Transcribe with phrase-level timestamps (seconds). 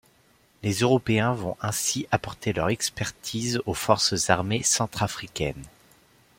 [0.63, 5.65] Les Européens vont ainsi apporter leur expertise aux forces armées centrafricaines.